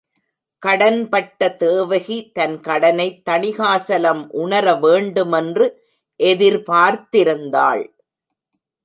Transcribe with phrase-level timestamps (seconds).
[0.63, 5.67] கடன் பட்ட தேவகி தன் கடனை தணிகாசலம் உணர வேண்டுமென்று
[6.19, 7.83] எதிர்பார்த்திருந்தாள்.